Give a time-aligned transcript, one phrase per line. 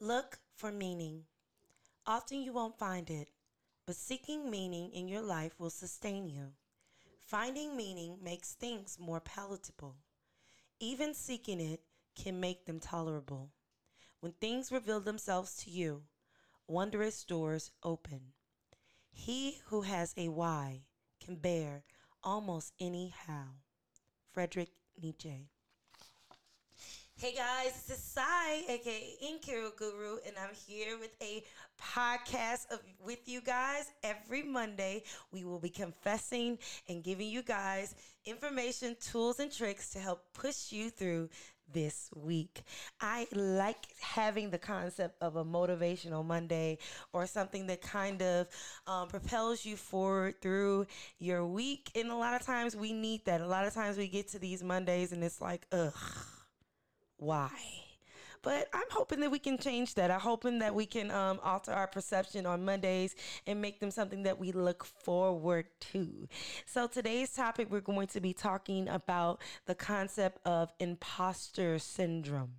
[0.00, 1.24] Look for meaning.
[2.06, 3.30] Often you won't find it,
[3.84, 6.52] but seeking meaning in your life will sustain you.
[7.26, 9.96] Finding meaning makes things more palatable.
[10.78, 11.80] Even seeking it
[12.14, 13.50] can make them tolerable.
[14.20, 16.04] When things reveal themselves to you,
[16.68, 18.34] wondrous doors open.
[19.10, 20.82] He who has a why
[21.18, 21.82] can bear
[22.22, 23.62] almost any how.
[24.30, 24.70] Frederick
[25.02, 25.48] Nietzsche.
[27.20, 31.42] Hey guys, this is Sai, aka Nkiru Guru, and I'm here with a
[31.76, 35.02] podcast of with you guys every Monday.
[35.32, 40.70] We will be confessing and giving you guys information, tools, and tricks to help push
[40.70, 41.28] you through
[41.72, 42.62] this week.
[43.00, 46.78] I like having the concept of a motivational Monday
[47.12, 48.46] or something that kind of
[48.86, 50.86] um, propels you forward through
[51.18, 51.90] your week.
[51.96, 53.40] And a lot of times we need that.
[53.40, 55.92] A lot of times we get to these Mondays and it's like, ugh
[57.18, 57.50] why.
[58.42, 60.10] But I'm hoping that we can change that.
[60.10, 64.22] I'm hoping that we can um, alter our perception on Mondays and make them something
[64.22, 66.28] that we look forward to.
[66.66, 72.52] So, today's topic, we're going to be talking about the concept of imposter syndrome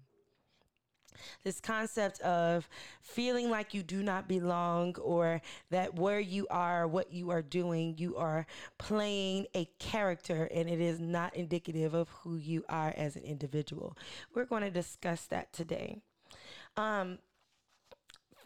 [1.44, 2.70] this concept of
[3.02, 7.96] feeling like you do not belong or that where you are, what you are doing,
[7.98, 8.46] you are
[8.78, 13.98] playing a character and it is not indicative of who you are as an individual.
[14.34, 16.02] We're going to discuss that today.
[16.78, 17.20] Um,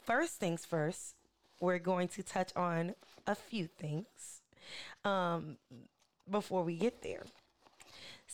[0.06, 1.16] first things first,
[1.60, 2.96] we're going to touch on
[3.26, 4.42] a few things
[5.06, 5.58] um,
[6.30, 7.24] before we get there.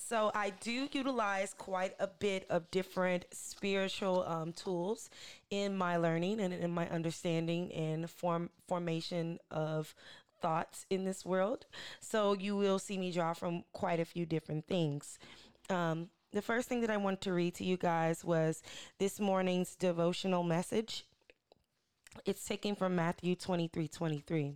[0.10, 5.12] So I do utilize quite a bit of different spiritual um, tools
[5.52, 9.94] in my learning and in my understanding and form formation of
[10.42, 11.68] thoughts in this world.
[12.02, 15.20] So you will see me draw from quite a few different things.
[15.70, 18.64] Um, the first thing that I want to read to you guys was
[18.98, 21.06] this morning's devotional message.
[22.26, 24.56] It's taken from Matthew 23 23.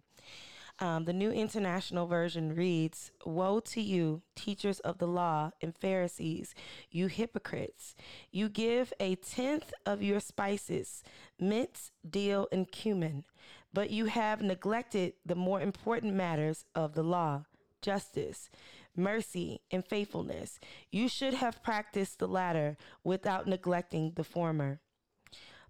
[0.80, 6.56] Um, the New International Version reads Woe to you, teachers of the law and Pharisees,
[6.89, 7.95] you hypocrites!
[8.32, 11.04] You give a tenth of your spices,
[11.39, 13.23] mint, dill, and cumin,
[13.72, 17.45] but you have neglected the more important matters of the law
[17.82, 18.50] justice,
[18.95, 20.60] mercy, and faithfulness.
[20.89, 24.80] You should have practiced the latter without neglecting the former.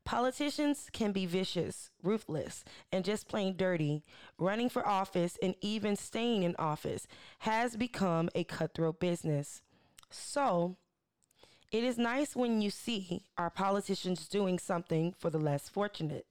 [0.05, 4.03] Politicians can be vicious, ruthless, and just plain dirty.
[4.37, 7.07] Running for office and even staying in office
[7.39, 9.61] has become a cutthroat business.
[10.09, 10.75] So,
[11.71, 16.27] it is nice when you see our politicians doing something for the less fortunate.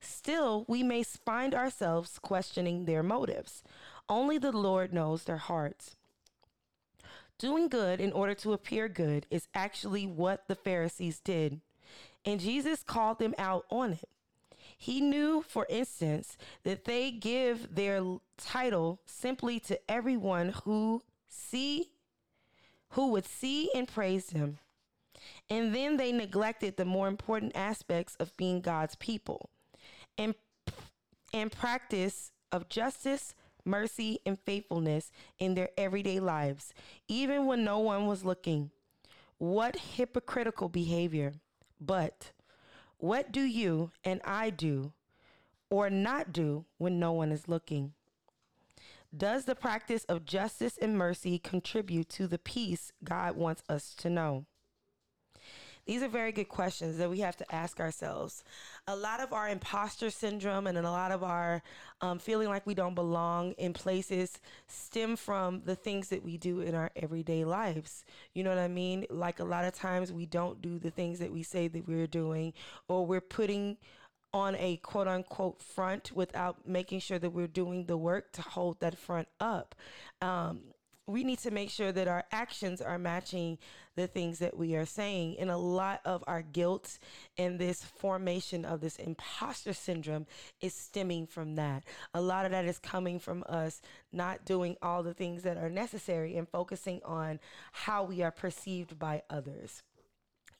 [0.00, 3.62] Still, we may find ourselves questioning their motives.
[4.08, 5.96] Only the Lord knows their hearts.
[7.38, 11.60] Doing good in order to appear good is actually what the Pharisees did.
[12.26, 14.08] And Jesus called them out on it.
[14.76, 18.02] He knew, for instance, that they give their
[18.36, 21.90] title simply to everyone who see
[22.90, 24.58] who would see and praise him.
[25.50, 29.50] And then they neglected the more important aspects of being God's people
[30.18, 30.34] and
[31.32, 36.72] and practice of justice, mercy, and faithfulness in their everyday lives,
[37.08, 38.70] even when no one was looking.
[39.38, 41.34] What hypocritical behavior.
[41.80, 42.32] But
[42.98, 44.92] what do you and I do
[45.70, 47.92] or not do when no one is looking?
[49.16, 54.10] Does the practice of justice and mercy contribute to the peace God wants us to
[54.10, 54.46] know?
[55.86, 58.42] These are very good questions that we have to ask ourselves.
[58.88, 61.62] A lot of our imposter syndrome and a lot of our
[62.00, 66.60] um, feeling like we don't belong in places stem from the things that we do
[66.60, 68.04] in our everyday lives.
[68.34, 69.06] You know what I mean?
[69.10, 72.08] Like a lot of times we don't do the things that we say that we're
[72.08, 72.52] doing,
[72.88, 73.76] or we're putting
[74.32, 78.80] on a quote unquote front without making sure that we're doing the work to hold
[78.80, 79.74] that front up.
[80.20, 80.60] Um,
[81.06, 83.58] we need to make sure that our actions are matching
[83.94, 85.36] the things that we are saying.
[85.38, 86.98] And a lot of our guilt
[87.38, 90.26] and this formation of this imposter syndrome
[90.60, 91.84] is stemming from that.
[92.12, 93.80] A lot of that is coming from us
[94.12, 97.38] not doing all the things that are necessary and focusing on
[97.72, 99.82] how we are perceived by others.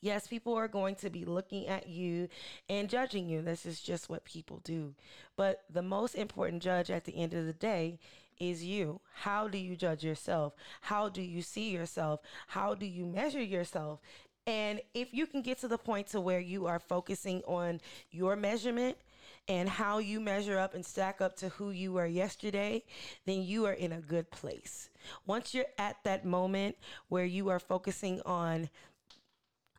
[0.00, 2.28] Yes, people are going to be looking at you
[2.68, 3.42] and judging you.
[3.42, 4.94] This is just what people do.
[5.36, 7.98] But the most important judge at the end of the day
[8.38, 9.00] is you.
[9.14, 10.54] How do you judge yourself?
[10.82, 12.20] How do you see yourself?
[12.48, 14.00] How do you measure yourself?
[14.46, 17.80] And if you can get to the point to where you are focusing on
[18.10, 18.96] your measurement
[19.48, 22.84] and how you measure up and stack up to who you were yesterday,
[23.26, 24.88] then you are in a good place.
[25.26, 26.76] Once you're at that moment
[27.08, 28.70] where you are focusing on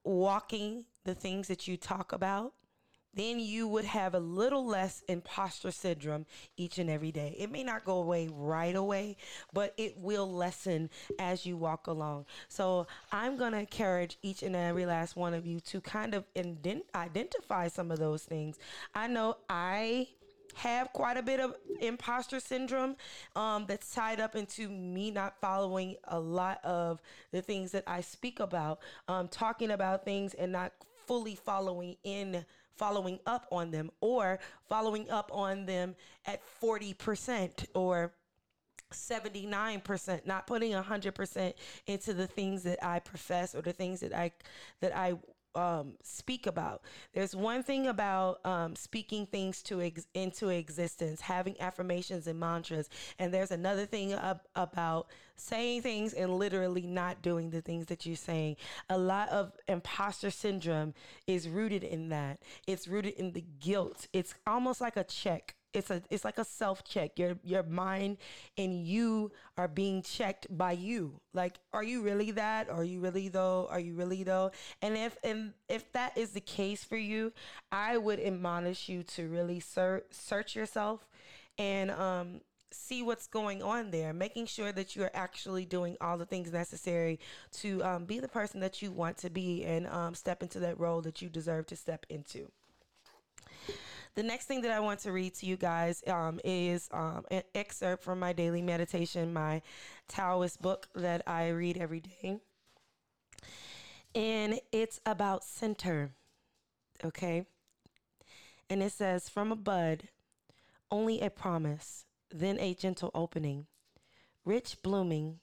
[0.03, 2.53] walking the things that you talk about,
[3.17, 6.25] then you would have a little less imposter syndrome
[6.55, 7.35] each and every day.
[7.37, 9.17] It may not go away right away,
[9.53, 12.25] but it will lessen as you walk along.
[12.47, 16.25] So I'm going to encourage each and every last one of you to kind of
[16.35, 18.57] ident- identify some of those things.
[18.93, 20.07] I know I
[20.55, 22.95] have quite a bit of imposter syndrome
[23.35, 26.99] um, that's tied up into me not following a lot of
[27.31, 30.73] the things that I speak about, um, talking about things and not
[31.05, 32.43] fully following in
[32.77, 34.39] following up on them or
[34.69, 35.95] following up on them
[36.25, 38.13] at 40% or
[38.93, 41.53] 79% not putting 100%
[41.87, 44.31] into the things that I profess or the things that I
[44.79, 45.15] that I
[45.57, 46.83] um, speak about.
[47.13, 52.89] There's one thing about um, speaking things to ex- into existence, having affirmations and mantras,
[53.19, 58.05] and there's another thing ab- about saying things and literally not doing the things that
[58.05, 58.55] you're saying.
[58.89, 60.93] A lot of imposter syndrome
[61.25, 62.39] is rooted in that.
[62.65, 64.07] It's rooted in the guilt.
[64.13, 68.17] It's almost like a check it's a it's like a self check your your mind
[68.57, 71.19] and you are being checked by you.
[71.33, 72.69] Like are you really that?
[72.69, 73.67] Are you really though?
[73.69, 74.51] Are you really though?
[74.81, 77.31] And if and if that is the case for you
[77.71, 81.07] i would admonish you to really ser- search yourself
[81.57, 86.17] and um see what's going on there, making sure that you are actually doing all
[86.17, 87.17] the things necessary
[87.49, 90.77] to um, be the person that you want to be and um, step into that
[90.77, 92.51] role that you deserve to step into.
[94.17, 97.43] The next thing that I want to read to you guys um, is um, an
[97.53, 99.61] excerpt from my daily meditation, my
[100.07, 102.39] Taoist book that I read every day.
[104.15, 106.13] And it's about center,
[107.05, 107.45] okay?
[108.71, 110.07] And it says, From a bud,
[110.89, 113.67] only a promise, then a gentle opening,
[114.43, 115.41] rich blooming,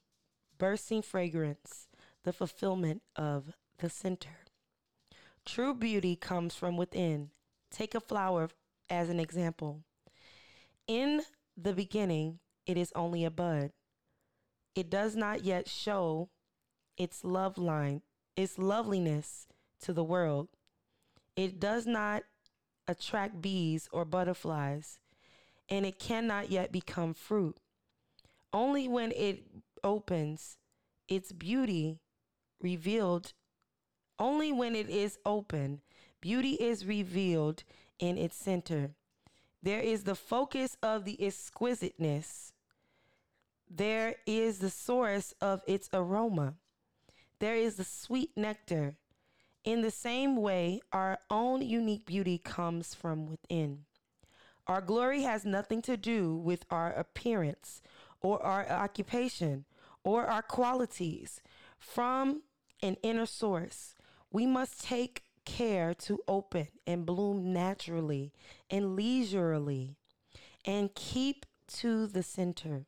[0.59, 1.87] bursting fragrance,
[2.25, 4.39] the fulfillment of the center.
[5.45, 7.31] True beauty comes from within.
[7.71, 8.49] Take a flower
[8.91, 9.83] as an example.
[10.87, 11.23] In
[11.57, 13.73] the beginning, it is only a bud.
[14.75, 16.31] It does not yet show
[16.97, 18.03] its love line,
[18.37, 19.47] its loveliness
[19.81, 20.49] to the world.
[21.37, 22.25] It does not
[22.87, 24.99] attract bees or butterflies,
[25.69, 27.57] and it cannot yet become fruit.
[28.53, 29.45] Only when it
[29.83, 30.59] opens,
[31.09, 31.99] its beauty
[32.61, 33.33] revealed,
[34.19, 35.81] only when it is open,
[36.21, 37.65] beauty is revealed
[37.99, 38.91] in its center.
[39.63, 42.53] There is the focus of the exquisiteness.
[43.71, 46.55] There is the source of its aroma.
[47.39, 48.97] There is the sweet nectar.
[49.65, 53.87] In the same way, our own unique beauty comes from within.
[54.67, 57.83] Our glory has nothing to do with our appearance
[58.21, 59.65] or our occupation
[60.05, 61.41] or our qualities.
[61.79, 62.43] From
[62.83, 63.95] an inner source,
[64.31, 68.33] we must take care to open and bloom naturally
[68.71, 69.97] and leisurely
[70.65, 72.87] and keep to the center.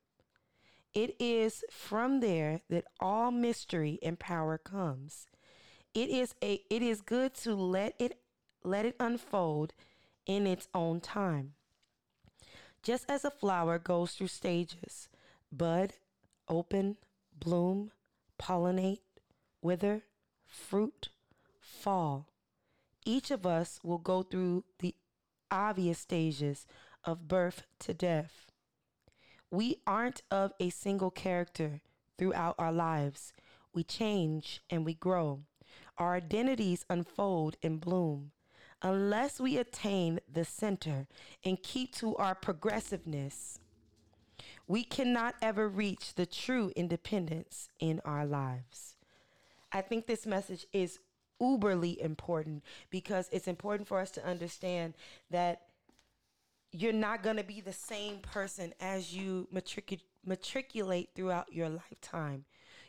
[0.94, 5.26] It is from there that all mystery and power comes.
[5.94, 8.19] It is a it is good to let it
[8.64, 9.73] let it unfold
[10.26, 11.55] in its own time.
[12.82, 15.08] Just as a flower goes through stages,
[15.50, 15.94] bud,
[16.49, 16.97] open,
[17.38, 17.91] bloom,
[18.38, 19.00] pollinate,
[19.61, 20.03] wither,
[20.47, 21.08] fruit,
[21.61, 22.29] fall,
[23.06, 24.94] each of us will go through the
[25.51, 26.67] obvious stages
[27.05, 28.51] of birth to death.
[29.51, 31.81] We aren't of a single character
[32.19, 33.32] throughout our lives.
[33.72, 35.44] We change and we grow.
[35.98, 38.32] Our identities unfold and bloom.
[38.82, 41.06] Unless we attain the center
[41.44, 43.60] and keep to our progressiveness,
[44.67, 48.96] we cannot ever reach the true independence in our lives.
[49.72, 50.98] I think this message is
[51.40, 54.94] uberly important because it's important for us to understand
[55.31, 55.62] that
[56.72, 62.44] you're not going to be the same person as you matric- matriculate throughout your lifetime.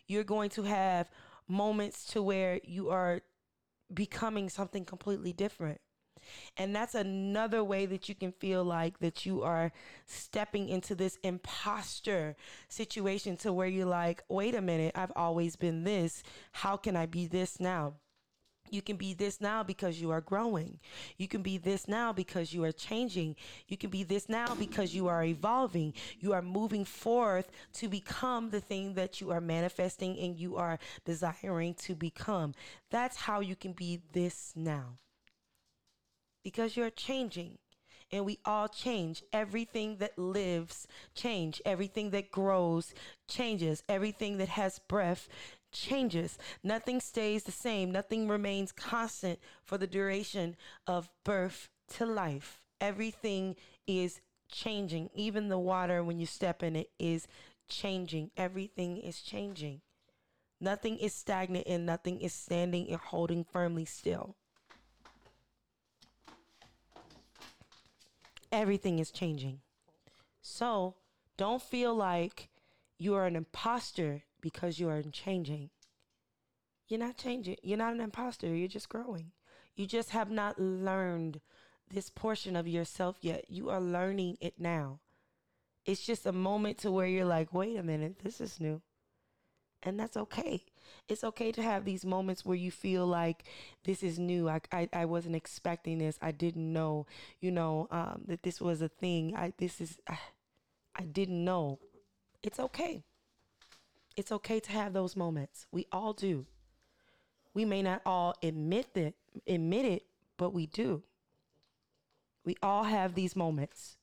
[0.08, 1.10] You're going to have
[1.48, 3.22] moments to where you are
[3.94, 5.80] becoming something completely different.
[6.58, 9.72] And that's another way that you can feel like that you are
[10.06, 12.36] stepping into this imposter
[12.68, 16.24] situation to where you're like, wait a minute, I've always been this.
[16.52, 17.94] How can I be this now?
[18.72, 20.80] You can be this now because you are growing.
[21.18, 23.36] You can be this now because you are changing.
[23.68, 25.94] You can be this now because you are evolving.
[26.20, 30.80] You are moving forth to become the thing that you are manifesting and you are
[31.06, 32.54] desiring to become.
[32.90, 34.98] That's how you can be this now.
[36.44, 37.58] Because you're changing.
[38.10, 39.22] And we all change.
[39.34, 41.62] Everything that lives change.
[41.66, 42.94] Everything that grows
[43.28, 43.84] changes.
[43.90, 45.28] Everything that has breath
[45.78, 46.38] changes.
[46.64, 47.92] Nothing stays the same.
[47.92, 50.56] Nothing remains constant for the duration
[50.86, 52.62] of birth to life.
[52.82, 53.56] Everything
[53.86, 55.10] is changing.
[55.14, 57.28] Even the water, when you step in it, is
[57.68, 58.32] changing.
[58.38, 59.82] Everything is changing.
[60.60, 64.36] Nothing is stagnant and nothing is standing and holding firmly still.
[68.52, 69.60] Everything is changing.
[70.42, 70.96] So
[71.36, 72.50] don't feel like
[72.98, 75.70] you are an imposter because you are changing.
[76.88, 77.58] You're not changing.
[77.64, 78.48] You're not an imposter.
[78.56, 79.32] You're just growing.
[79.76, 81.42] You just have not learned
[81.94, 83.44] this portion of yourself yet.
[83.50, 85.00] You are learning it now.
[85.86, 88.82] It's just a moment to where you're like, wait a minute, this is new.
[89.84, 90.64] And that's okay.
[91.10, 93.44] It's okay to have these moments where you feel like
[93.84, 94.48] this is new.
[94.48, 96.18] I, I, I wasn't expecting this.
[96.22, 97.06] I didn't know,
[97.42, 99.36] you know, um, that this was a thing.
[99.36, 100.18] I, this is, I,
[100.96, 101.80] I didn't know.
[102.42, 103.04] It's okay.
[104.18, 105.68] It's okay to have those moments.
[105.72, 106.48] We all do.
[107.54, 109.14] We may not all admit that,
[109.48, 110.06] admit it,
[110.38, 111.04] but we do.
[112.44, 113.96] We all have these moments.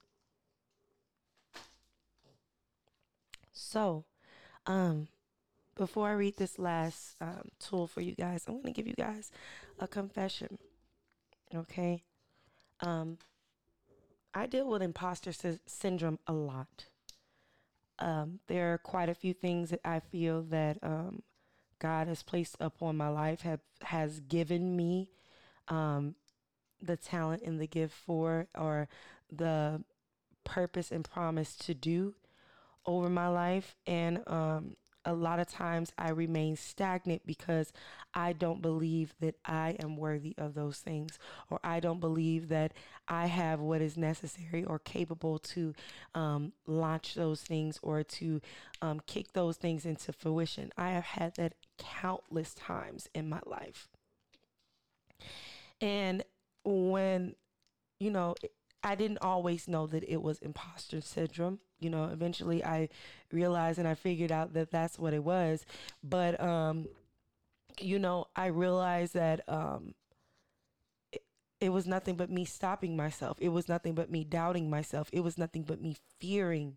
[3.52, 4.04] So,
[4.66, 5.08] um,
[5.74, 8.94] before I read this last um, tool for you guys, I'm going to give you
[8.94, 9.32] guys
[9.80, 10.58] a confession.
[11.52, 12.04] Okay.
[12.80, 13.18] Um,
[14.32, 16.86] I deal with imposter sy- syndrome a lot.
[17.98, 21.22] Um, there are quite a few things that I feel that um,
[21.78, 25.10] God has placed upon my life have has given me
[25.68, 26.14] um,
[26.80, 28.88] the talent and the gift for, or
[29.30, 29.82] the
[30.44, 32.14] purpose and promise to do
[32.86, 37.72] over my life, and um, a lot of times I remain stagnant because
[38.14, 41.18] I don't believe that I am worthy of those things,
[41.50, 42.72] or I don't believe that
[43.06, 45.74] I have what is necessary or capable to
[46.14, 48.40] um, launch those things or to
[48.80, 50.72] um, kick those things into fruition.
[50.76, 53.88] I have had that countless times in my life.
[55.80, 56.24] And
[56.64, 57.34] when,
[58.00, 58.34] you know,
[58.84, 61.58] I didn't always know that it was imposter syndrome.
[61.80, 62.90] You know, eventually I
[63.32, 65.64] realized and I figured out that that's what it was.
[66.02, 66.86] But, um,
[67.80, 69.94] you know, I realized that um,
[71.64, 73.38] it, was nothing but me stopping myself.
[73.40, 75.08] It was nothing but me doubting myself.
[75.12, 76.76] It was nothing but me fearing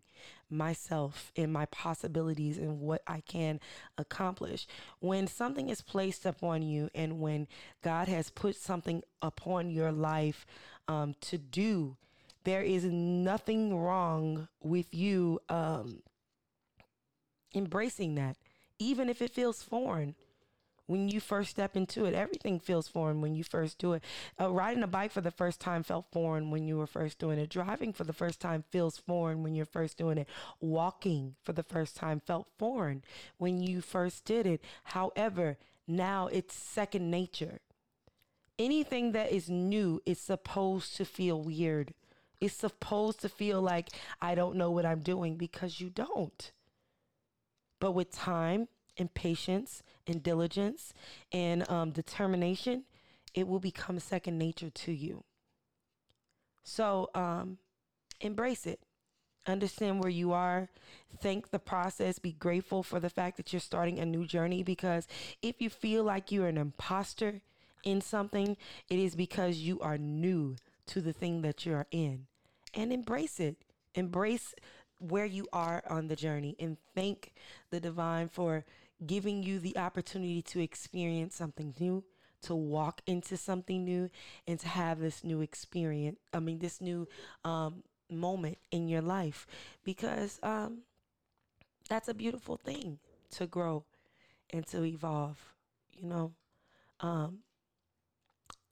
[0.50, 3.60] myself and my possibilities and what I can
[3.96, 4.66] accomplish.
[5.00, 7.46] When something is placed upon you and when
[7.82, 10.46] God has put something upon your life,
[10.88, 11.96] um, to do.
[12.44, 16.02] There is nothing wrong with you um,
[17.54, 18.36] embracing that,
[18.78, 20.14] even if it feels foreign.
[20.88, 24.02] When you first step into it, everything feels foreign when you first do it.
[24.40, 27.38] Uh, riding a bike for the first time felt foreign when you were first doing
[27.38, 27.48] it.
[27.48, 30.28] Driving for the first time feels foreign when you're first doing it.
[30.60, 33.04] Walking for the first time felt foreign
[33.36, 34.60] when you first did it.
[34.82, 37.60] However, now it's second nature
[38.58, 41.94] anything that is new is supposed to feel weird.
[42.40, 43.88] It's supposed to feel like
[44.20, 46.52] I don't know what I'm doing because you don't.
[47.80, 48.68] But with time
[48.98, 50.92] and patience and diligence
[51.32, 52.84] and um, determination,
[53.34, 55.24] it will become second nature to you.
[56.64, 57.58] So um,
[58.20, 58.80] embrace it.
[59.46, 60.68] Understand where you are.
[61.22, 62.18] Thank the process.
[62.18, 65.06] Be grateful for the fact that you're starting a new journey because
[65.40, 67.40] if you feel like you're an imposter,
[67.84, 68.56] in something,
[68.88, 72.26] it is because you are new to the thing that you're in.
[72.74, 73.56] And embrace it.
[73.94, 74.54] Embrace
[74.98, 77.32] where you are on the journey and thank
[77.70, 78.64] the divine for
[79.06, 82.04] giving you the opportunity to experience something new,
[82.42, 84.10] to walk into something new,
[84.46, 86.18] and to have this new experience.
[86.32, 87.08] I mean, this new
[87.44, 89.46] um, moment in your life
[89.84, 90.78] because um,
[91.88, 92.98] that's a beautiful thing
[93.30, 93.84] to grow
[94.50, 95.54] and to evolve,
[95.96, 96.32] you know.
[97.00, 97.40] Um,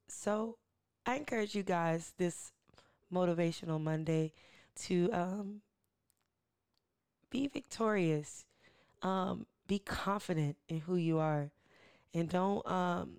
[0.09, 0.57] so
[1.05, 2.53] I encourage you guys this
[3.13, 4.33] motivational Monday
[4.83, 5.61] to um,
[7.31, 8.45] be victorious,
[9.03, 11.51] um, be confident in who you are,
[12.15, 13.17] and don't um,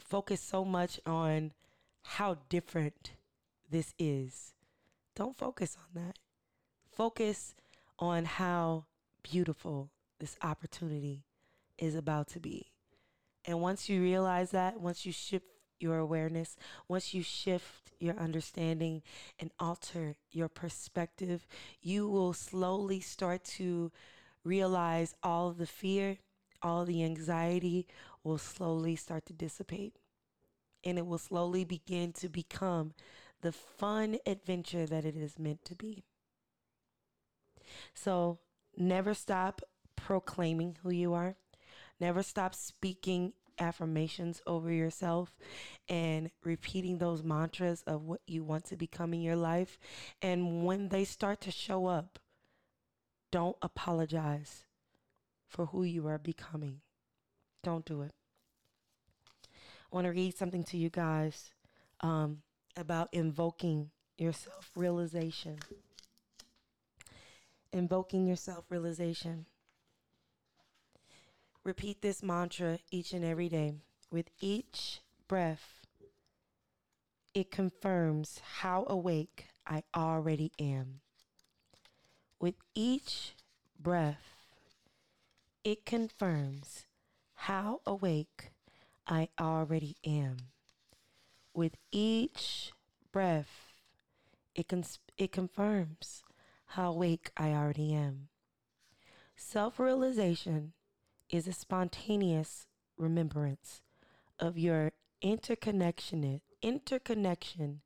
[0.00, 1.52] focus so much on
[2.02, 3.12] how different
[3.70, 4.54] this is.
[5.14, 6.18] Don't focus on that.
[6.92, 7.54] Focus
[7.98, 8.84] on how
[9.22, 11.24] beautiful this opportunity
[11.78, 12.72] is about to be.
[13.44, 15.46] And once you realize that, once you shift
[15.78, 16.56] your awareness,
[16.88, 19.02] once you shift your understanding
[19.38, 21.46] and alter your perspective,
[21.80, 23.92] you will slowly start to
[24.46, 26.18] realize all the fear,
[26.62, 27.86] all the anxiety
[28.22, 29.96] will slowly start to dissipate.
[30.84, 32.94] And it will slowly begin to become
[33.42, 36.04] the fun adventure that it is meant to be.
[37.94, 38.38] So
[38.76, 39.62] never stop
[39.96, 41.34] proclaiming who you are.
[41.98, 45.34] Never stop speaking affirmations over yourself
[45.88, 49.78] and repeating those mantras of what you want to become in your life.
[50.22, 52.18] And when they start to show up,
[53.30, 54.64] don't apologize
[55.48, 56.80] for who you are becoming.
[57.62, 58.12] Don't do it.
[59.90, 61.50] I want to read something to you guys
[62.00, 62.42] um,
[62.76, 65.58] about invoking your self realization.
[67.72, 69.46] Invoking your self realization.
[71.64, 73.74] Repeat this mantra each and every day.
[74.10, 75.80] With each breath,
[77.34, 81.00] it confirms how awake I already am.
[82.38, 83.34] With each
[83.78, 84.46] breath,
[85.64, 86.84] it confirms
[87.34, 88.50] how awake
[89.06, 90.36] I already am.
[91.54, 92.72] With each
[93.10, 93.72] breath,
[94.54, 96.22] it, cons- it confirms
[96.66, 98.28] how awake I already am.
[99.34, 100.74] Self realization
[101.30, 102.66] is a spontaneous
[102.98, 103.80] remembrance
[104.38, 107.80] of your interconnection interconnection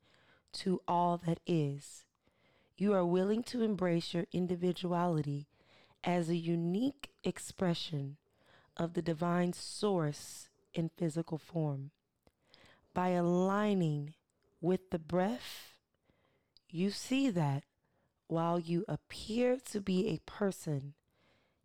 [0.52, 2.04] to all that is.
[2.80, 5.48] You are willing to embrace your individuality
[6.02, 8.16] as a unique expression
[8.74, 11.90] of the divine source in physical form.
[12.94, 14.14] By aligning
[14.62, 15.74] with the breath,
[16.70, 17.64] you see that
[18.28, 20.94] while you appear to be a person,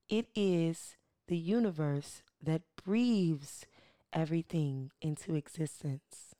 [0.09, 0.97] it is
[1.29, 3.65] the universe that breathes
[4.11, 6.34] everything into existence.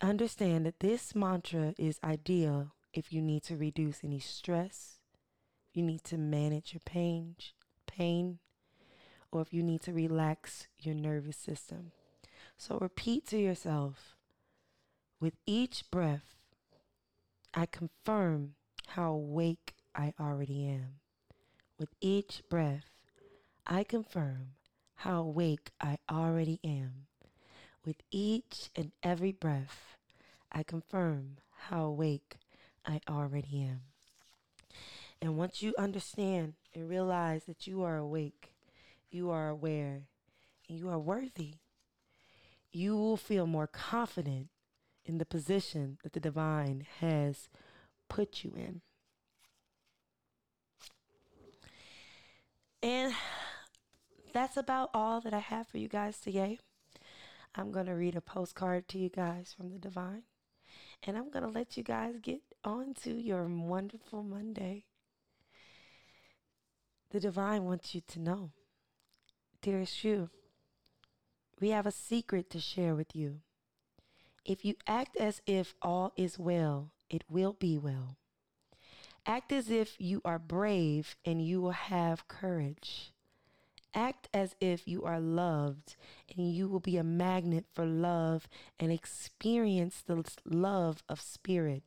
[0.00, 4.98] Understand that this mantra is ideal if you need to reduce any stress,
[5.70, 7.36] if you need to manage your pain,
[7.86, 8.38] pain,
[9.32, 11.92] or if you need to relax your nervous system.
[12.58, 14.16] So repeat to yourself
[15.18, 16.34] with each breath,
[17.54, 18.54] I confirm
[18.88, 21.00] how awake I already am.
[21.78, 22.90] With each breath,
[23.66, 24.52] I confirm
[24.96, 27.06] how awake I already am.
[27.86, 29.96] With each and every breath,
[30.50, 31.36] I confirm
[31.68, 32.34] how awake
[32.84, 33.82] I already am.
[35.22, 38.52] And once you understand and realize that you are awake,
[39.08, 40.08] you are aware,
[40.68, 41.54] and you are worthy,
[42.72, 44.48] you will feel more confident
[45.04, 47.48] in the position that the divine has
[48.08, 48.80] put you in.
[52.82, 53.14] And
[54.32, 56.58] that's about all that I have for you guys today.
[57.56, 60.22] I'm going to read a postcard to you guys from the divine.
[61.02, 64.84] And I'm going to let you guys get on to your wonderful Monday.
[67.10, 68.50] The divine wants you to know,
[69.62, 70.28] dearest you,
[71.60, 73.40] we have a secret to share with you.
[74.44, 78.16] If you act as if all is well, it will be well.
[79.24, 83.12] Act as if you are brave and you will have courage.
[83.96, 85.96] Act as if you are loved
[86.36, 88.46] and you will be a magnet for love
[88.78, 91.82] and experience the love of spirit.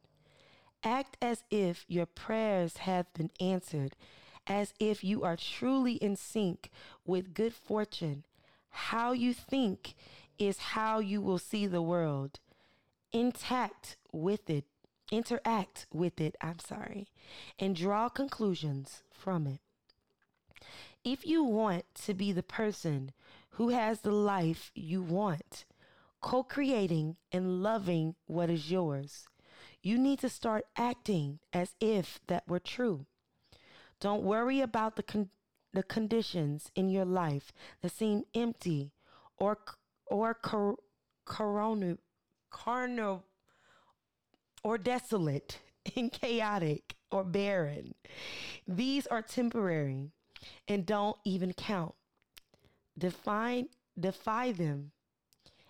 [0.84, 3.96] Act as if your prayers have been answered,
[4.48, 6.72] as if you are truly in sync
[7.06, 8.26] with good fortune.
[8.70, 9.94] How you think
[10.38, 12.40] is how you will see the world.
[13.14, 14.66] Intact with it
[15.12, 17.08] interact with it, I'm sorry,
[17.58, 19.60] and draw conclusions from it.
[21.04, 23.14] If you want to be the person
[23.52, 25.66] who has the life you want,
[26.22, 29.26] co creating and loving what is yours,
[29.82, 33.06] you need to start acting as if that were true.
[34.02, 35.30] Don't worry about the, con-
[35.74, 38.92] the conditions in your life that seem empty
[39.38, 39.58] or,
[40.06, 40.80] or cor-
[41.24, 41.98] corona,
[42.52, 43.24] carno,
[44.64, 45.60] or desolate
[45.96, 47.96] and chaotic or barren.
[48.68, 50.12] These are temporary
[50.68, 51.96] and don't even count.
[52.98, 54.92] Define, defy them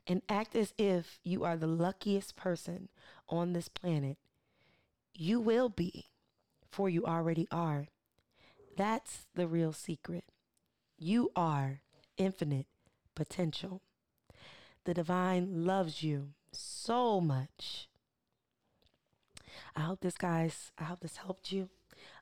[0.08, 2.90] and act as if you are the luckiest person
[3.28, 4.18] on this planet.
[5.14, 6.08] You will be,
[6.72, 7.88] for you already are.
[8.76, 10.26] That's the real secret.
[10.98, 11.82] You are
[12.18, 12.68] infinite
[13.16, 13.82] potential.
[14.86, 17.90] The divine loves you so much
[19.76, 21.70] I hope this, guys, I hope this helped you.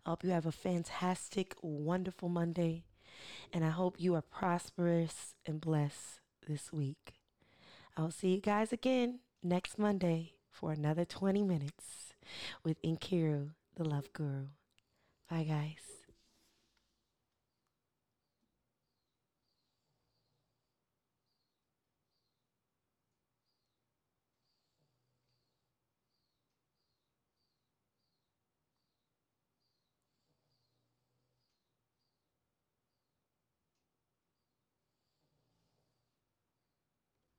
[0.08, 2.86] Hope you have a fantastic, wonderful Monday.
[3.52, 7.16] And I hope you are prosperous and blessed this week.
[7.98, 12.14] I'll see you guys again next Monday for another 20 minutes
[12.64, 14.46] with Nkiru, the Love Guru.
[15.30, 15.97] Bye, guys.